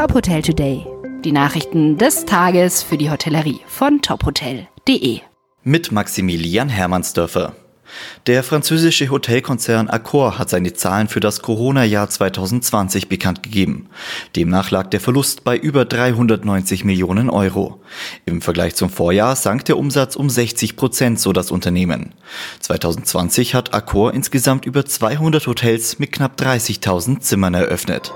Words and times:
Top 0.00 0.14
Hotel 0.14 0.40
Today. 0.40 0.86
Die 1.26 1.30
Nachrichten 1.30 1.98
des 1.98 2.24
Tages 2.24 2.82
für 2.82 2.96
die 2.96 3.10
Hotellerie 3.10 3.60
von 3.66 4.00
tophotel.de. 4.00 5.20
Mit 5.62 5.92
Maximilian 5.92 6.70
Hermannsdörfer. 6.70 7.54
Der 8.26 8.42
französische 8.42 9.10
Hotelkonzern 9.10 9.90
Accor 9.90 10.38
hat 10.38 10.48
seine 10.48 10.72
Zahlen 10.72 11.08
für 11.08 11.20
das 11.20 11.42
Corona-Jahr 11.42 12.08
2020 12.08 13.10
bekannt 13.10 13.42
gegeben. 13.42 13.90
Demnach 14.36 14.70
lag 14.70 14.88
der 14.88 15.00
Verlust 15.00 15.44
bei 15.44 15.54
über 15.54 15.84
390 15.84 16.82
Millionen 16.86 17.28
Euro. 17.28 17.82
Im 18.24 18.40
Vergleich 18.40 18.76
zum 18.76 18.88
Vorjahr 18.88 19.36
sank 19.36 19.66
der 19.66 19.76
Umsatz 19.76 20.16
um 20.16 20.30
60 20.30 20.76
Prozent, 20.76 21.20
so 21.20 21.34
das 21.34 21.50
Unternehmen. 21.50 22.14
2020 22.60 23.54
hat 23.54 23.74
Accor 23.74 24.14
insgesamt 24.14 24.64
über 24.64 24.86
200 24.86 25.46
Hotels 25.46 25.98
mit 25.98 26.10
knapp 26.10 26.40
30.000 26.40 27.20
Zimmern 27.20 27.52
eröffnet. 27.52 28.14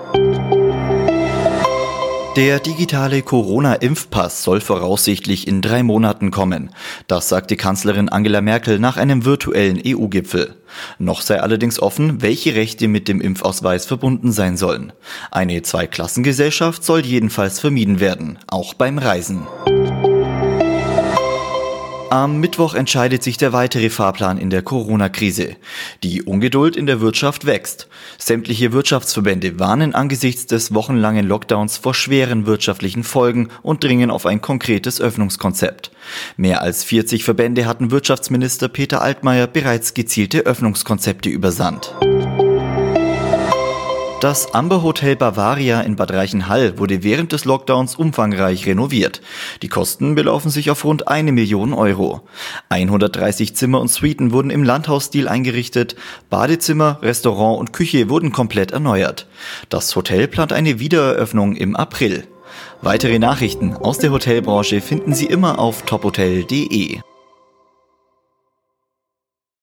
Der 2.37 2.59
digitale 2.59 3.23
Corona-Impfpass 3.23 4.43
soll 4.43 4.61
voraussichtlich 4.61 5.47
in 5.47 5.63
drei 5.63 5.85
Monaten 5.85 6.33
kommen. 6.33 6.71
Das 7.07 7.29
sagte 7.29 7.57
Kanzlerin 7.57 8.09
Angela 8.09 8.41
Merkel 8.41 8.81
nach 8.81 8.97
einem 8.97 9.25
virtuellen 9.25 9.81
EU-Gipfel. 9.87 10.57
Noch 10.99 11.21
sei 11.21 11.41
allerdings 11.41 11.81
offen, 11.81 12.23
welche 12.23 12.57
Rechte 12.57 12.89
mit 12.89 13.07
dem 13.07 13.21
Impfausweis 13.21 13.87
verbunden 13.87 14.33
sein 14.33 14.57
sollen. 14.57 14.93
Eine 15.31 15.63
Zweiklassengesellschaft 15.63 16.83
soll 16.83 17.07
jedenfalls 17.07 17.61
vermieden 17.61 18.01
werden, 18.01 18.41
auch 18.49 18.75
beim 18.75 18.99
Reisen. 18.99 19.47
Am 22.15 22.39
Mittwoch 22.39 22.75
entscheidet 22.75 23.25
sich 23.25 23.39
der 23.39 23.53
weitere 23.53 23.91
Fahrplan 23.91 24.39
in 24.39 24.49
der 24.49 24.63
Corona-Krise. 24.63 25.57
Die 26.05 26.23
Ungeduld 26.23 26.77
in 26.77 26.87
der 26.87 27.01
Wirtschaft 27.01 27.45
wächst. 27.45 27.89
Sämtliche 28.19 28.73
Wirtschaftsverbände 28.73 29.59
warnen 29.59 29.97
angesichts 29.97 30.47
des 30.47 30.73
wochenlangen 30.73 31.27
Lockdowns 31.27 31.77
vor 31.77 31.93
schweren 31.93 32.47
wirtschaftlichen 32.47 33.03
Folgen 33.03 33.49
und 33.63 33.83
dringen 33.83 34.13
auf 34.13 34.27
ein 34.27 34.41
konkretes 34.41 35.01
Öffnungskonzept. 35.01 35.91
Mehr 36.37 36.63
als 36.63 36.85
40 36.85 37.25
Verbände 37.25 37.67
hatten 37.67 37.91
Wirtschaftsminister 37.91 38.69
Peter 38.69 39.03
Altmaier 39.03 39.49
bereits 39.49 39.93
gezielte 39.93 40.43
Öffnungskonzepte 40.43 41.31
übersandt. 41.31 41.97
Das 44.25 44.55
Amber 44.55 44.83
Hotel 44.83 45.17
Bavaria 45.17 45.83
in 45.83 45.97
Bad 45.97 46.11
Reichenhall 46.11 46.79
wurde 46.79 47.03
während 47.03 47.33
des 47.33 47.45
Lockdowns 47.45 47.95
umfangreich 47.95 48.65
renoviert. 48.65 49.21
Die 49.61 49.69
Kosten 49.69 50.15
belaufen 50.15 50.51
sich 50.51 50.71
auf 50.71 50.83
rund 50.87 51.09
eine 51.09 51.31
Million 51.31 51.75
Euro. 51.75 52.23
130 52.71 53.55
Zimmer 53.55 53.83
und 53.83 53.89
Suiten 53.89 54.33
wurden 54.33 54.49
im 54.49 54.65
Landhausstil 54.65 55.29
eingerichtet. 55.29 55.97
Badezimmer, 56.31 57.01
Restaurant 57.03 57.61
und 57.61 57.75
Küche 57.75 58.09
wurden 58.09 58.33
komplett 58.33 58.71
erneuert. 58.71 59.27
Das 59.69 59.95
Hotel 59.95 60.27
plant 60.27 60.55
eine 60.55 60.79
Wiedereröffnung 60.81 61.55
im 61.55 61.77
April. 61.77 62.27
Weitere 62.81 63.19
Nachrichten 63.19 63.75
aus 63.75 63.99
der 63.99 64.11
Hotelbranche 64.11 64.81
finden 64.81 65.13
Sie 65.13 65.27
immer 65.27 65.59
auf 65.59 65.83
tophotel.de. 65.83 67.01